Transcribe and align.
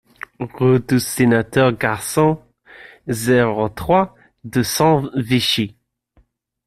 Rue 0.55 0.79
du 0.79 0.99
Sénateur 0.99 1.73
Gacon, 1.77 2.39
zéro 3.07 3.69
trois, 3.69 4.15
deux 4.43 4.63
cents 4.63 5.07
Vichy 5.15 5.75